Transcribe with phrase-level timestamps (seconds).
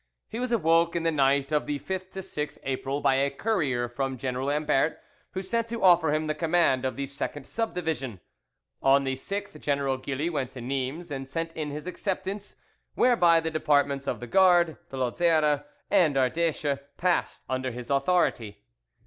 [0.27, 4.17] He was awoke in the night of the 5th 6th April by a courier from
[4.17, 4.99] General Ambert,
[5.33, 8.19] who sent to offer him the command of the 2nd Subdivision.
[8.81, 12.55] On the 6th, General Gilly went to Nimes, and sent in his acceptance,
[12.95, 18.57] whereby the departments of the Gard, the Lozere, and Ardeche passed under his authority.